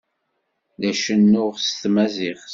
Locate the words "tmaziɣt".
1.81-2.47